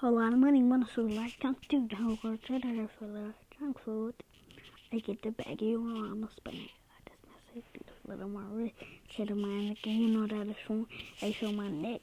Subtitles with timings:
[0.00, 0.62] whole lot of money.
[0.62, 4.14] Wanna so like junk do the whole world cheddar for the junk food.
[4.90, 6.26] I get the baggy one, I'm a.
[6.26, 6.52] I
[7.04, 8.72] just mess it a little more rich.
[9.10, 10.86] Cheddar mine again, you know that is from
[11.20, 12.00] I show my neck.